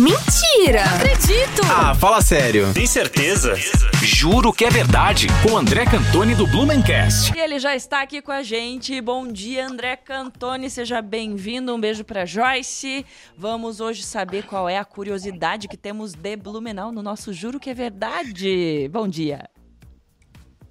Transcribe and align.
Mentira! 0.00 0.82
Não 0.86 0.96
acredito! 0.96 1.60
Ah, 1.70 1.94
fala 1.94 2.22
sério. 2.22 2.72
Tem 2.72 2.86
certeza? 2.86 3.54
Juro 4.02 4.50
que 4.50 4.64
é 4.64 4.70
verdade. 4.70 5.26
Com 5.42 5.58
André 5.58 5.84
Cantoni 5.84 6.34
do 6.34 6.46
Blumencast. 6.46 7.36
E 7.36 7.38
ele 7.38 7.58
já 7.58 7.76
está 7.76 8.00
aqui 8.00 8.22
com 8.22 8.32
a 8.32 8.42
gente. 8.42 8.98
Bom 9.02 9.28
dia, 9.30 9.66
André 9.66 9.96
Cantoni. 9.96 10.70
Seja 10.70 11.02
bem-vindo. 11.02 11.74
Um 11.74 11.78
beijo 11.78 12.02
para 12.02 12.24
Joyce. 12.24 13.04
Vamos 13.36 13.78
hoje 13.78 14.02
saber 14.02 14.44
qual 14.44 14.70
é 14.70 14.78
a 14.78 14.86
curiosidade 14.86 15.68
que 15.68 15.76
temos 15.76 16.14
de 16.14 16.34
Blumenau 16.34 16.90
no 16.90 17.02
nosso 17.02 17.30
Juro 17.30 17.60
que 17.60 17.68
é 17.68 17.74
verdade. 17.74 18.88
Bom 18.90 19.06
dia. 19.06 19.50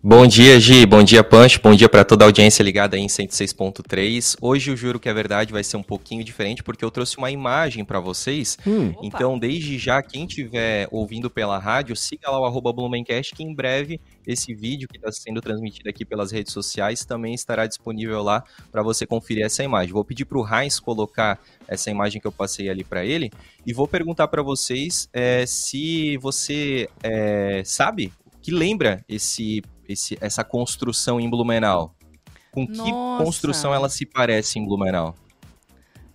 Bom 0.01 0.25
dia, 0.25 0.57
Gi. 0.61 0.85
Bom 0.85 1.03
dia, 1.03 1.21
Punch. 1.21 1.59
Bom 1.59 1.75
dia 1.75 1.89
para 1.89 2.05
toda 2.05 2.23
a 2.23 2.27
audiência 2.27 2.63
ligada 2.63 2.95
aí 2.95 3.03
em 3.03 3.07
106.3. 3.07 4.37
Hoje 4.41 4.71
o 4.71 4.77
Juro 4.77 4.97
que 4.97 5.09
é 5.09 5.13
Verdade 5.13 5.51
vai 5.51 5.61
ser 5.61 5.75
um 5.75 5.83
pouquinho 5.83 6.23
diferente 6.23 6.63
porque 6.63 6.85
eu 6.85 6.89
trouxe 6.89 7.17
uma 7.17 7.29
imagem 7.29 7.83
para 7.83 7.99
vocês. 7.99 8.57
Hum. 8.65 8.93
Então, 9.03 9.37
desde 9.37 9.77
já, 9.77 10.01
quem 10.01 10.23
estiver 10.23 10.87
ouvindo 10.89 11.29
pela 11.29 11.59
rádio, 11.59 11.97
siga 11.97 12.31
lá 12.31 12.39
o 12.39 12.45
arroba 12.45 12.71
Blumencast 12.71 13.35
que 13.35 13.43
em 13.43 13.53
breve 13.53 13.99
esse 14.25 14.53
vídeo 14.53 14.87
que 14.87 14.95
está 14.95 15.11
sendo 15.11 15.41
transmitido 15.41 15.89
aqui 15.89 16.05
pelas 16.05 16.31
redes 16.31 16.53
sociais 16.53 17.03
também 17.03 17.33
estará 17.33 17.67
disponível 17.67 18.23
lá 18.23 18.41
para 18.71 18.81
você 18.81 19.05
conferir 19.05 19.43
essa 19.43 19.65
imagem. 19.65 19.91
Vou 19.91 20.05
pedir 20.05 20.23
para 20.23 20.37
o 20.37 20.47
Heinz 20.47 20.79
colocar 20.79 21.37
essa 21.67 21.91
imagem 21.91 22.21
que 22.21 22.27
eu 22.27 22.31
passei 22.31 22.69
ali 22.69 22.85
para 22.85 23.03
ele 23.03 23.29
e 23.67 23.73
vou 23.73 23.85
perguntar 23.85 24.29
para 24.29 24.41
vocês 24.41 25.09
é, 25.11 25.45
se 25.45 26.15
você 26.19 26.87
é, 27.03 27.63
sabe 27.65 28.13
que 28.41 28.49
lembra 28.49 29.03
esse 29.09 29.61
esse, 29.89 30.17
essa 30.21 30.43
construção 30.43 31.19
em 31.19 31.29
Blumenau? 31.29 31.93
Com 32.51 32.65
que 32.65 32.91
Nossa. 32.91 33.23
construção 33.23 33.73
ela 33.73 33.89
se 33.89 34.05
parece 34.05 34.57
em 34.59 34.65
Blumenau? 34.65 35.15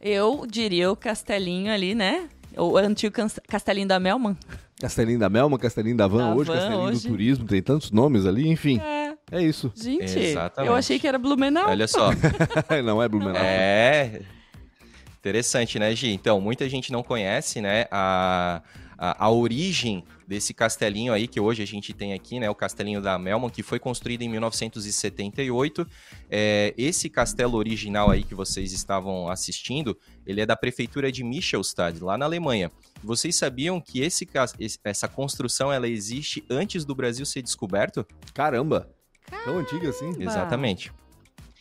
Eu 0.01 0.47
diria 0.49 0.91
o 0.91 0.97
castelinho 0.97 1.73
ali, 1.73 1.95
né? 1.95 2.29
O 2.57 2.77
antigo 2.77 3.15
cas- 3.15 3.41
castelinho 3.49 3.89
da 3.89 3.99
Melman. 3.99 4.37
Castelinho 4.81 5.19
da 5.19 5.29
Melma, 5.31 5.59
Castelinho 5.59 5.97
da 5.97 6.07
Van, 6.07 6.29
Da 6.31 6.35
hoje 6.35 6.49
Van, 6.51 6.55
Castelinho 6.57 6.83
hoje. 6.89 7.03
do 7.03 7.09
Turismo, 7.09 7.47
tem 7.47 7.63
tantos 7.63 7.91
nomes 7.91 8.27
ali, 8.27 8.49
enfim. 8.49 8.79
É. 8.81 9.15
É 9.33 9.43
isso. 9.43 9.73
Gente, 9.75 10.19
Exatamente. 10.19 10.71
eu 10.71 10.77
achei 10.77 10.99
que 10.99 11.09
era 11.09 11.19
Blumenau. 11.19 11.71
Olha 11.71 11.89
só. 11.89 12.11
Não 12.85 13.03
é 13.03 13.09
Blumenau. 13.09 13.37
É. 13.43 14.21
Interessante, 15.25 15.79
né, 15.79 15.97
Gi? 15.97 16.11
Então, 16.11 16.39
muita 16.39 16.69
gente 16.69 16.93
não 16.93 17.03
conhece, 17.03 17.59
né, 17.59 17.87
a, 17.91 18.61
a, 18.99 19.25
a 19.25 19.31
origem 19.31 20.05
desse 20.29 20.53
castelinho 20.53 21.15
aí 21.15 21.27
que 21.27 21.41
hoje 21.41 21.63
a 21.63 21.67
gente 21.67 21.95
tem 21.95 22.13
aqui, 22.13 22.39
né, 22.39 22.51
o 22.51 22.55
castelinho 22.55 23.01
da 23.01 23.19
Melman, 23.19 23.49
que 23.49 23.63
foi 23.63 23.79
construído 23.79 24.21
em 24.21 24.29
1978. 24.29 25.89
É, 26.31 26.75
esse 26.77 27.09
castelo 27.09 27.57
original 27.57 28.11
aí 28.11 28.23
que 28.23 28.35
vocês 28.35 28.71
estavam 28.75 29.31
assistindo, 29.31 29.99
ele 30.27 30.43
é 30.43 30.47
da 30.47 30.57
prefeitura 30.57 31.11
de 31.11 31.25
Michelstadt, 31.25 32.05
lá 32.05 32.19
na 32.19 32.27
Alemanha. 32.27 32.71
Vocês 33.03 33.35
sabiam 33.35 33.81
que 33.81 34.03
esse, 34.03 34.29
essa 34.85 35.09
construção 35.09 35.73
ela 35.73 35.89
existe 35.89 36.45
antes 36.51 36.85
do 36.85 36.95
Brasil 36.95 37.25
ser 37.25 37.41
descoberto? 37.41 38.07
Caramba. 38.35 38.91
Tão 39.43 39.57
antiga 39.57 39.89
assim? 39.89 40.15
Exatamente. 40.21 40.93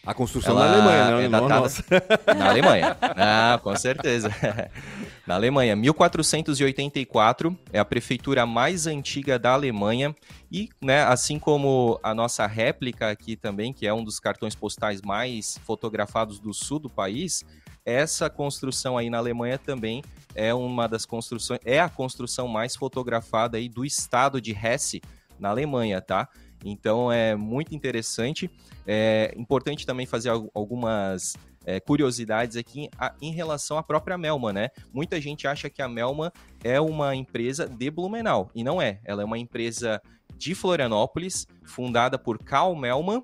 A 0.05 0.13
construção 0.13 0.51
Ela 0.51 0.67
na 0.67 0.73
Alemanha, 0.73 1.17
né? 1.17 1.25
é 1.25 1.29
Não, 1.29 1.47
datada-. 1.47 1.69
Na 2.37 2.49
Alemanha. 2.49 2.97
Ah, 3.01 3.59
com 3.63 3.73
certeza. 3.77 4.29
Na 5.25 5.35
Alemanha, 5.35 5.77
1484 5.77 7.57
é 7.71 7.79
a 7.79 7.85
prefeitura 7.85 8.45
mais 8.45 8.85
antiga 8.85 9.39
da 9.39 9.53
Alemanha 9.53 10.13
e, 10.51 10.67
né, 10.81 11.03
assim 11.03 11.39
como 11.39 11.97
a 12.03 12.13
nossa 12.13 12.45
réplica 12.45 13.09
aqui 13.09 13.37
também, 13.37 13.71
que 13.71 13.87
é 13.87 13.93
um 13.93 14.03
dos 14.03 14.19
cartões 14.19 14.53
postais 14.53 15.01
mais 15.01 15.57
fotografados 15.65 16.37
do 16.37 16.53
sul 16.53 16.79
do 16.79 16.89
país, 16.89 17.45
essa 17.85 18.29
construção 18.29 18.97
aí 18.97 19.09
na 19.09 19.19
Alemanha 19.19 19.57
também 19.57 20.03
é 20.35 20.53
uma 20.53 20.87
das 20.87 21.05
construções, 21.05 21.61
é 21.63 21.79
a 21.79 21.87
construção 21.87 22.47
mais 22.49 22.75
fotografada 22.75 23.57
aí 23.57 23.69
do 23.69 23.85
estado 23.85 24.41
de 24.41 24.51
Hesse, 24.51 25.01
na 25.39 25.49
Alemanha, 25.49 26.01
tá? 26.01 26.27
Então 26.63 27.11
é 27.11 27.35
muito 27.35 27.75
interessante. 27.75 28.49
É 28.87 29.33
importante 29.37 29.85
também 29.85 30.05
fazer 30.05 30.29
al- 30.29 30.49
algumas 30.53 31.35
é, 31.65 31.79
curiosidades 31.79 32.57
aqui 32.57 32.89
em 33.21 33.31
relação 33.31 33.77
à 33.77 33.83
própria 33.83 34.17
Melma, 34.17 34.51
né? 34.51 34.69
Muita 34.93 35.19
gente 35.21 35.47
acha 35.47 35.69
que 35.69 35.81
a 35.81 35.87
Melma 35.87 36.31
é 36.63 36.79
uma 36.79 37.15
empresa 37.15 37.67
de 37.67 37.89
Blumenau, 37.89 38.49
e 38.53 38.63
não 38.63 38.81
é. 38.81 38.99
Ela 39.05 39.21
é 39.21 39.25
uma 39.25 39.37
empresa 39.37 40.01
de 40.37 40.53
Florianópolis, 40.55 41.47
fundada 41.63 42.17
por 42.19 42.37
Karl 42.37 42.75
Melman, 42.75 43.23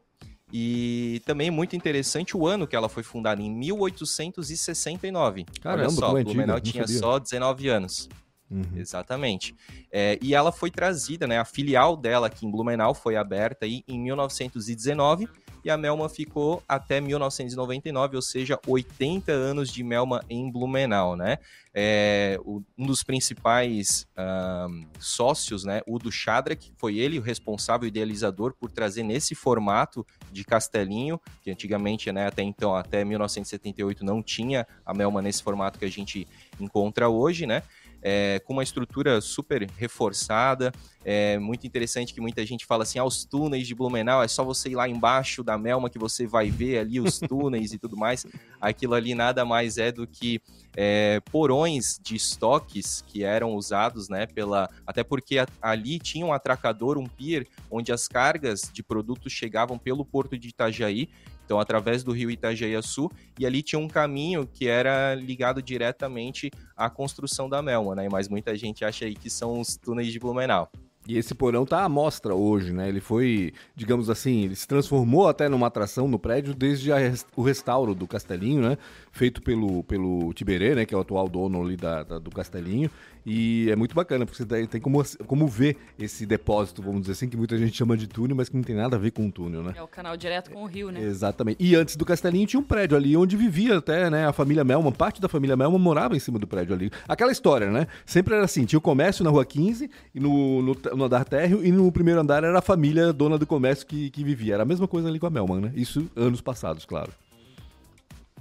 e 0.53 1.21
também 1.25 1.51
muito 1.51 1.75
interessante 1.75 2.35
o 2.35 2.47
ano 2.47 2.66
que 2.66 2.75
ela 2.75 2.88
foi 2.89 3.03
fundada, 3.03 3.41
em 3.41 3.51
1869. 3.53 5.45
Caramba, 5.61 5.81
Olha 5.83 5.89
só, 5.91 6.17
é 6.17 6.23
Blumenau 6.23 6.59
tinha 6.59 6.83
só 7.00 7.19
19 7.19 7.67
anos. 7.67 8.09
Uhum. 8.49 8.63
Exatamente. 8.75 9.55
É, 9.91 10.17
e 10.21 10.33
ela 10.33 10.51
foi 10.51 10.71
trazida, 10.71 11.27
né? 11.27 11.37
A 11.37 11.45
filial 11.45 11.95
dela 11.95 12.27
aqui 12.27 12.45
em 12.45 12.51
Blumenau 12.51 12.95
foi 12.95 13.15
aberta 13.15 13.65
aí 13.65 13.83
em 13.87 13.99
1919 13.99 15.29
e 15.63 15.69
a 15.69 15.77
Melma 15.77 16.07
ficou 16.07 16.63
até 16.67 17.01
1999, 17.01 18.15
ou 18.15 18.21
seja, 18.21 18.59
80 18.65 19.31
anos 19.31 19.69
de 19.69 19.83
Melma 19.83 20.23
em 20.29 20.49
Blumenau, 20.51 21.15
né? 21.15 21.38
É, 21.73 22.39
um 22.45 22.85
dos 22.85 23.03
principais 23.03 24.07
ahn, 24.17 24.85
sócios, 24.99 25.63
né? 25.63 25.81
O 25.85 25.99
do 25.99 26.11
Shadrack, 26.11 26.71
foi 26.77 26.97
ele 26.97 27.19
o 27.19 27.21
responsável 27.21 27.88
idealizador 27.88 28.53
por 28.53 28.71
trazer 28.71 29.03
nesse 29.03 29.35
formato 29.35 30.05
de 30.31 30.43
castelinho, 30.43 31.19
que 31.43 31.51
antigamente, 31.51 32.11
né, 32.11 32.27
até 32.27 32.41
então, 32.41 32.75
até 32.75 33.03
1978 33.03 34.03
não 34.03 34.23
tinha 34.23 34.65
a 34.85 34.93
Melma 34.93 35.21
nesse 35.21 35.43
formato 35.43 35.77
que 35.77 35.85
a 35.85 35.91
gente 35.91 36.27
encontra 36.59 37.09
hoje, 37.09 37.45
né? 37.45 37.63
É, 38.01 38.39
com 38.39 38.53
uma 38.53 38.63
estrutura 38.63 39.21
super 39.21 39.69
reforçada. 39.77 40.71
É 41.03 41.39
muito 41.39 41.65
interessante 41.65 42.13
que 42.13 42.21
muita 42.21 42.45
gente 42.45 42.65
fala 42.65 42.83
assim: 42.83 42.99
ah, 42.99 43.05
os 43.05 43.25
túneis 43.25 43.67
de 43.67 43.73
Blumenau 43.73 44.21
é 44.21 44.27
só 44.27 44.43
você 44.43 44.69
ir 44.69 44.75
lá 44.75 44.87
embaixo 44.87 45.43
da 45.43 45.57
Melma 45.57 45.89
que 45.89 45.97
você 45.97 46.27
vai 46.27 46.49
ver 46.49 46.79
ali 46.79 46.99
os 46.99 47.19
túneis 47.19 47.73
e 47.73 47.79
tudo 47.79 47.97
mais. 47.97 48.25
Aquilo 48.59 48.93
ali 48.93 49.15
nada 49.15 49.45
mais 49.45 49.77
é 49.77 49.91
do 49.91 50.05
que 50.05 50.41
é, 50.75 51.21
porões 51.31 51.99
de 52.01 52.15
estoques 52.15 53.03
que 53.07 53.23
eram 53.23 53.55
usados, 53.55 54.09
né? 54.09 54.25
Pela 54.25 54.69
até 54.85 55.03
porque 55.03 55.38
ali 55.61 55.99
tinha 55.99 56.25
um 56.25 56.33
atracador, 56.33 56.97
um 56.97 57.07
pier, 57.07 57.47
onde 57.71 57.91
as 57.91 58.07
cargas 58.07 58.69
de 58.71 58.83
produtos 58.83 59.31
chegavam 59.31 59.77
pelo 59.77 60.05
porto 60.05 60.38
de 60.38 60.49
Itajaí. 60.49 61.09
Então, 61.49 61.59
através 61.59 62.03
do 62.03 62.11
rio 62.11 62.29
Itajaí-Açu, 62.29 63.09
e 63.39 63.43
ali 63.43 63.63
tinha 63.63 63.79
um 63.79 63.87
caminho 63.87 64.45
que 64.45 64.67
era 64.67 65.15
ligado 65.15 65.63
diretamente 65.63 66.51
à 66.77 66.91
construção 66.91 67.49
da 67.49 67.59
Melma, 67.59 67.95
né? 67.95 68.07
Mas 68.07 68.29
muita 68.29 68.55
gente 68.55 68.85
acha 68.85 69.05
aí 69.05 69.15
que 69.15 69.31
são 69.31 69.59
os 69.59 69.75
túneis 69.75 70.13
de 70.13 70.19
Blumenau. 70.19 70.69
E 71.09 71.17
esse 71.17 71.33
porão 71.33 71.65
tá 71.65 71.83
à 71.83 71.89
mostra 71.89 72.35
hoje, 72.35 72.71
né? 72.71 72.87
Ele 72.87 72.99
foi, 72.99 73.51
digamos 73.75 74.11
assim, 74.11 74.43
ele 74.43 74.55
se 74.55 74.67
transformou 74.67 75.27
até 75.27 75.49
numa 75.49 75.65
atração 75.65 76.07
no 76.07 76.19
prédio 76.19 76.53
desde 76.53 76.91
o 77.35 77.41
restauro 77.41 77.95
do 77.95 78.07
Castelinho, 78.07 78.61
né? 78.61 78.77
Feito 79.11 79.41
pelo, 79.41 79.83
pelo 79.85 80.31
Tiberê, 80.35 80.75
né? 80.75 80.85
Que 80.85 80.93
é 80.93 80.97
o 80.97 81.01
atual 81.01 81.27
dono 81.27 81.63
ali 81.63 81.75
da, 81.75 82.03
da- 82.03 82.19
do 82.19 82.29
Castelinho. 82.29 82.91
E 83.25 83.69
é 83.69 83.75
muito 83.75 83.93
bacana, 83.95 84.25
porque 84.25 84.37
você 84.43 84.67
tem- 84.67 84.79
como, 84.79 85.03
como 85.25 85.47
ver 85.47 85.75
esse 85.97 86.25
depósito, 86.25 86.81
vamos 86.81 87.01
dizer 87.01 87.13
assim, 87.13 87.27
que 87.27 87.35
muita 87.35 87.57
gente 87.57 87.75
chama 87.75 87.97
de 87.97 88.07
túnel, 88.07 88.35
mas 88.35 88.47
que 88.47 88.55
não 88.55 88.63
tem 88.63 88.75
nada 88.75 88.95
a 88.95 88.99
ver 88.99 89.11
com 89.11 89.29
túnel, 89.31 89.61
né? 89.63 89.73
É 89.75 89.81
o 89.81 89.87
canal 89.87 90.15
direto 90.15 90.51
com 90.51 90.63
o 90.63 90.65
rio, 90.65 90.91
né? 90.91 91.01
Exatamente. 91.01 91.57
E 91.59 91.75
antes 91.75 91.95
do 91.95 92.05
Castelinho 92.05 92.45
tinha 92.47 92.59
um 92.59 92.63
prédio 92.63 92.95
ali 92.95 93.17
onde 93.17 93.35
vivia 93.35 93.77
até, 93.79 94.09
né, 94.11 94.27
a 94.27 94.31
família 94.31 94.63
Melman, 94.63 94.91
parte 94.91 95.19
da 95.19 95.27
família 95.27 95.57
Melman 95.57 95.79
morava 95.79 96.15
em 96.15 96.19
cima 96.19 96.37
do 96.39 96.45
prédio 96.47 96.73
ali. 96.73 96.91
Aquela 97.07 97.31
história, 97.31 97.69
né? 97.71 97.87
Sempre 98.05 98.35
era 98.35 98.45
assim, 98.45 98.63
tinha 98.65 98.79
o 98.79 98.81
comércio 98.81 99.23
na 99.23 99.29
rua 99.31 99.43
15, 99.45 99.89
e 100.15 100.19
no, 100.19 100.61
no, 100.61 100.75
no 100.99 101.05
andar 101.05 101.25
térreo, 101.25 101.65
e 101.65 101.71
no 101.71 101.91
primeiro 101.91 102.19
andar 102.19 102.43
era 102.43 102.59
a 102.59 102.61
família 102.61 103.11
dona 103.11 103.37
do 103.37 103.47
comércio 103.47 103.87
que, 103.87 104.11
que 104.11 104.23
vivia. 104.23 104.53
Era 104.53 104.63
a 104.63 104.65
mesma 104.65 104.87
coisa 104.87 105.07
ali 105.07 105.17
com 105.17 105.25
a 105.25 105.29
Melman, 105.29 105.61
né? 105.61 105.71
Isso 105.75 106.07
anos 106.15 106.41
passados, 106.41 106.85
claro. 106.85 107.11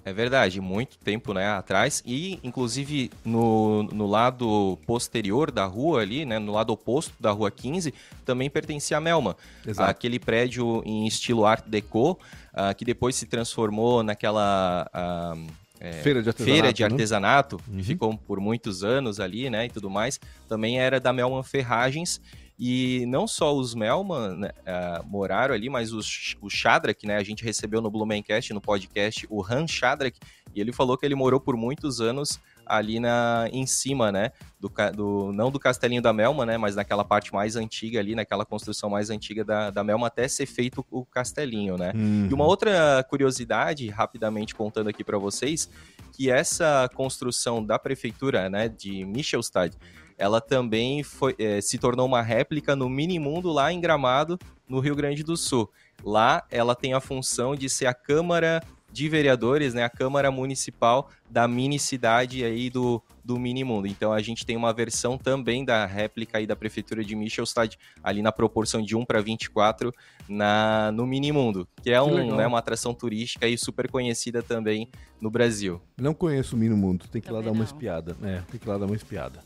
É 0.05 0.13
verdade, 0.13 0.59
muito 0.61 0.97
tempo 0.99 1.35
né, 1.35 1.47
atrás. 1.49 2.03
E, 2.07 2.39
inclusive, 2.43 3.11
no, 3.25 3.83
no 3.83 4.07
lado 4.07 4.79
posterior 4.87 5.51
da 5.51 5.67
rua 5.67 6.01
ali, 6.01 6.25
né, 6.25 6.39
no 6.39 6.53
lado 6.53 6.73
oposto 6.73 7.13
da 7.21 7.31
rua 7.31 7.51
15, 7.51 7.93
também 8.25 8.49
pertencia 8.49 8.97
a 8.97 9.01
Melma. 9.01 9.37
Exato. 9.67 9.91
Aquele 9.91 10.19
prédio 10.19 10.83
em 10.87 11.07
estilo 11.07 11.45
Art 11.45 11.65
Deco, 11.67 12.19
ah, 12.55 12.73
que 12.73 12.85
depois 12.85 13.17
se 13.17 13.27
transformou 13.27 14.03
naquela... 14.03 14.89
ah, 14.93 15.37
é, 15.81 15.93
Feira 15.93 16.21
de 16.23 16.29
artesanato, 16.29 16.55
feira 16.55 16.73
de 16.73 16.83
né? 16.83 16.89
artesanato, 16.89 17.61
que 17.71 17.83
ficou 17.85 18.17
por 18.17 18.41
muitos 18.41 18.83
anos 18.83 19.21
ali, 19.21 19.49
né, 19.49 19.67
e 19.67 19.69
tudo 19.69 19.89
mais, 19.89 20.19
também 20.49 20.81
era 20.81 20.99
da 20.99 21.13
Melman 21.13 21.45
Ferragens, 21.45 22.21
e 22.59 23.07
não 23.07 23.29
só 23.29 23.55
os 23.55 23.75
Melman 23.75 24.37
né, 24.37 24.51
ah, 24.67 25.03
moraram 25.07 25.55
ali, 25.55 25.71
mas 25.71 25.93
os, 25.93 26.37
o 26.41 26.51
Shadrack, 26.51 27.07
né, 27.07 27.17
a 27.17 27.23
gente 27.23 27.45
recebeu 27.45 27.81
no 27.81 27.91
Blumencast, 27.91 28.53
no 28.53 28.61
podcast, 28.61 29.27
o 29.31 29.45
Han 29.45 29.67
Shadrack, 29.67 30.19
e 30.59 30.61
ele 30.61 30.73
falou 30.73 30.99
que 30.99 31.07
ele 31.07 31.15
morou 31.15 31.39
por 31.41 31.57
muitos 31.57 32.01
anos 32.01 32.41
ali 32.67 32.99
na, 32.99 33.49
em 33.53 33.65
cima, 33.65 34.11
né? 34.11 34.33
Do, 34.59 34.71
do, 34.95 35.33
não 35.33 35.51
do 35.51 35.59
Castelinho 35.59 36.03
da 36.03 36.13
Melma, 36.13 36.45
né? 36.45 36.59
Mas 36.59 36.75
naquela 36.75 37.05
parte 37.05 37.33
mais 37.33 37.55
antiga 37.55 38.01
ali, 38.01 38.15
naquela 38.15 38.45
construção 38.45 38.91
mais 38.91 39.09
antiga 39.09 39.45
da, 39.45 39.71
da 39.71 39.85
Melma, 39.85 40.09
até 40.09 40.27
ser 40.27 40.47
feito 40.47 40.85
o 40.91 41.05
castelinho, 41.05 41.79
né? 41.79 41.93
Uhum. 41.95 42.29
E 42.29 42.35
uma 42.35 42.45
outra 42.45 43.05
curiosidade, 43.09 43.89
rapidamente 43.89 44.55
contando 44.55 44.89
aqui 44.89 45.05
para 45.05 45.17
vocês, 45.17 45.71
que 46.13 46.29
essa 46.29 46.91
construção 46.95 47.65
da 47.65 47.79
prefeitura, 47.79 48.51
né, 48.51 48.69
de 48.69 49.05
Michelstad, 49.05 49.77
ela 50.19 50.41
também 50.41 51.05
foi, 51.05 51.37
é, 51.39 51.61
se 51.61 51.79
tornou 51.79 52.05
uma 52.05 52.21
réplica 52.21 52.75
no 52.75 52.89
Minimundo 52.89 53.53
lá 53.53 53.73
em 53.73 53.81
Gramado, 53.81 54.37
no 54.69 54.81
Rio 54.81 54.97
Grande 54.97 55.23
do 55.23 55.37
Sul. 55.37 55.71
Lá 56.03 56.45
ela 56.51 56.75
tem 56.75 56.93
a 56.93 57.01
função 57.01 57.55
de 57.55 57.69
ser 57.71 57.87
a 57.87 57.95
Câmara 57.95 58.61
de 58.91 59.09
Vereadores, 59.09 59.75
né, 59.75 59.85
a 59.85 59.91
Câmara 59.91 60.31
Municipal 60.31 61.11
da 61.31 61.47
mini 61.47 61.79
cidade 61.79 62.45
aí 62.45 62.71
do, 62.71 63.03
do 63.25 63.39
Minimundo. 63.39 63.87
Então 63.87 64.13
a 64.13 64.21
gente 64.21 64.47
tem 64.47 64.57
uma 64.57 64.73
versão 64.73 65.19
também 65.19 65.65
da 65.65 65.85
réplica 65.87 66.39
aí 66.39 66.47
da 66.47 66.57
Prefeitura 66.57 67.05
de 67.05 67.15
Michelstad, 67.15 67.77
ali 68.03 68.23
na 68.23 68.33
proporção 68.33 68.83
de 68.83 68.97
1 68.97 69.05
para 69.05 69.21
24 69.21 69.93
na, 70.29 70.91
no 70.93 71.07
Minimundo, 71.07 71.69
que 71.83 71.91
é 71.91 72.01
um, 72.01 72.37
né, 72.37 72.47
uma 72.47 72.59
atração 72.59 72.95
turística 72.95 73.47
e 73.47 73.57
super 73.59 73.91
conhecida 73.91 74.43
também 74.43 74.89
no 75.21 75.31
Brasil. 75.31 75.81
Não 75.97 76.15
conheço 76.15 76.57
o 76.57 76.59
Minimundo, 76.59 77.07
tem 77.09 77.21
que 77.21 77.29
ir 77.29 77.33
lá 77.33 77.41
dar 77.41 77.53
uma 77.53 77.65
espiada. 77.65 78.17
É, 78.23 78.41
tem 78.51 78.59
que 78.59 78.67
ir 78.67 78.69
lá 78.69 78.79
dar 78.79 78.87
uma 78.87 78.97
espiada. 78.97 79.43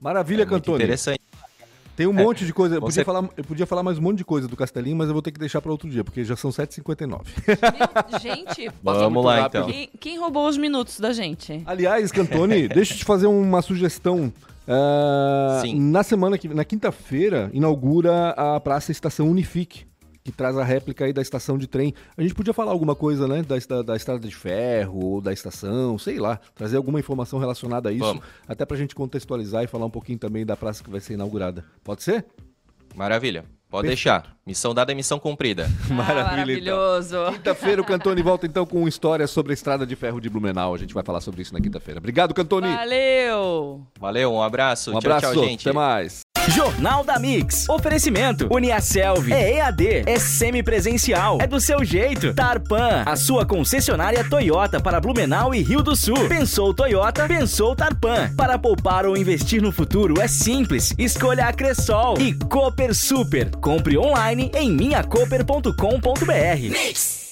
Maravilha, 0.00 0.42
é 0.42 0.46
Cantone. 0.46 0.76
Interessante. 0.76 1.27
Tem 1.98 2.06
um 2.06 2.16
é, 2.16 2.22
monte 2.22 2.46
de 2.46 2.52
coisa. 2.54 2.76
Eu 2.76 2.80
podia, 2.80 3.04
falar, 3.04 3.28
eu 3.36 3.42
podia 3.42 3.66
falar 3.66 3.82
mais 3.82 3.98
um 3.98 4.02
monte 4.02 4.18
de 4.18 4.24
coisa 4.24 4.46
do 4.46 4.56
Castelinho, 4.56 4.96
mas 4.96 5.08
eu 5.08 5.12
vou 5.12 5.20
ter 5.20 5.32
que 5.32 5.40
deixar 5.40 5.60
para 5.60 5.72
outro 5.72 5.90
dia, 5.90 6.04
porque 6.04 6.22
já 6.22 6.36
são 6.36 6.48
7h59. 6.48 7.22
Gente, 8.22 8.70
vamos 8.80 9.24
lá 9.24 9.40
rápido. 9.40 9.62
então. 9.62 9.72
Quem, 9.72 9.90
quem, 9.98 10.16
roubou 10.16 10.46
os 10.48 10.56
minutos 10.56 11.00
da 11.00 11.12
gente? 11.12 11.60
Aliás, 11.66 12.12
Cantone, 12.12 12.68
deixa 12.70 12.94
eu 12.94 12.98
te 12.98 13.04
fazer 13.04 13.26
uma 13.26 13.60
sugestão. 13.62 14.32
Uh, 14.68 15.60
Sim. 15.60 15.80
Na 15.90 16.04
semana 16.04 16.38
que 16.38 16.46
na 16.46 16.64
quinta-feira 16.64 17.50
inaugura 17.52 18.30
a 18.30 18.60
Praça 18.60 18.92
Estação 18.92 19.28
Unifique 19.28 19.84
que 20.30 20.36
traz 20.36 20.58
a 20.58 20.62
réplica 20.64 21.06
aí 21.06 21.12
da 21.12 21.22
estação 21.22 21.56
de 21.56 21.66
trem. 21.66 21.94
A 22.16 22.22
gente 22.22 22.34
podia 22.34 22.52
falar 22.52 22.70
alguma 22.70 22.94
coisa, 22.94 23.26
né, 23.26 23.42
da, 23.42 23.82
da 23.82 23.96
estrada 23.96 24.20
de 24.28 24.34
ferro 24.36 25.02
ou 25.02 25.20
da 25.22 25.32
estação, 25.32 25.98
sei 25.98 26.18
lá, 26.18 26.38
trazer 26.54 26.76
alguma 26.76 27.00
informação 27.00 27.38
relacionada 27.38 27.88
a 27.88 27.92
isso, 27.92 28.04
Vamos. 28.04 28.22
até 28.46 28.66
pra 28.66 28.76
gente 28.76 28.94
contextualizar 28.94 29.64
e 29.64 29.66
falar 29.66 29.86
um 29.86 29.90
pouquinho 29.90 30.18
também 30.18 30.44
da 30.44 30.54
praça 30.56 30.84
que 30.84 30.90
vai 30.90 31.00
ser 31.00 31.14
inaugurada. 31.14 31.64
Pode 31.82 32.02
ser? 32.02 32.26
Maravilha. 32.94 33.44
Pode 33.70 33.86
Perfeito. 33.86 33.96
deixar. 33.96 34.36
Missão 34.46 34.74
dada 34.74 34.92
é 34.92 34.94
missão 34.94 35.18
cumprida. 35.18 35.68
Ah, 35.90 35.94
Maravilha. 35.94 36.24
Maravilhoso. 36.24 37.16
Então. 37.16 37.32
Quinta-feira 37.32 37.82
o 37.82 37.84
Cantone 37.84 38.22
volta 38.22 38.46
então 38.46 38.66
com 38.66 38.86
história 38.86 39.26
sobre 39.26 39.52
a 39.52 39.54
estrada 39.54 39.86
de 39.86 39.96
ferro 39.96 40.20
de 40.20 40.28
Blumenau. 40.28 40.74
A 40.74 40.78
gente 40.78 40.92
vai 40.94 41.02
falar 41.02 41.20
sobre 41.20 41.42
isso 41.42 41.52
na 41.54 41.60
quinta-feira. 41.60 41.98
Obrigado, 41.98 42.34
Cantone. 42.34 42.68
Valeu. 42.68 43.86
Valeu, 43.98 44.32
um 44.32 44.42
abraço. 44.42 44.92
Um 44.92 44.98
abraço, 44.98 45.26
tchau, 45.26 45.34
tchau, 45.34 45.44
gente. 45.44 45.68
Até 45.68 45.74
mais. 45.74 46.20
Jornal 46.58 47.04
da 47.04 47.20
Mix. 47.20 47.68
Oferecimento. 47.68 48.48
Uniaselv. 48.50 49.32
É 49.32 49.58
EAD. 49.58 50.02
É 50.04 50.18
semipresencial. 50.18 51.38
É 51.40 51.46
do 51.46 51.60
seu 51.60 51.84
jeito. 51.84 52.34
Tarpan. 52.34 53.04
A 53.06 53.14
sua 53.14 53.46
concessionária 53.46 54.28
Toyota 54.28 54.80
para 54.80 55.00
Blumenau 55.00 55.54
e 55.54 55.62
Rio 55.62 55.84
do 55.84 55.94
Sul. 55.94 56.28
Pensou 56.28 56.74
Toyota? 56.74 57.28
Pensou 57.28 57.76
Tarpan. 57.76 58.34
Para 58.36 58.58
poupar 58.58 59.06
ou 59.06 59.16
investir 59.16 59.62
no 59.62 59.70
futuro 59.70 60.20
é 60.20 60.26
simples. 60.26 60.92
Escolha 60.98 61.46
a 61.46 61.52
Cressol. 61.52 62.18
E 62.18 62.34
Cooper 62.34 62.92
Super. 62.92 63.54
Compre 63.60 63.96
online 63.96 64.50
em 64.52 64.68
minhacoper.com.br. 64.68 65.72
Mix. 66.60 67.27